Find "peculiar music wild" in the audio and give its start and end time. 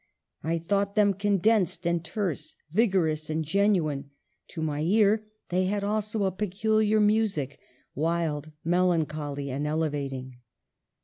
6.31-8.51